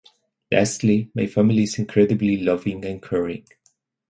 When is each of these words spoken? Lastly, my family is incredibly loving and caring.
Lastly, 0.51 1.11
my 1.13 1.27
family 1.27 1.61
is 1.61 1.77
incredibly 1.77 2.37
loving 2.37 2.83
and 2.85 3.03
caring. 3.03 3.45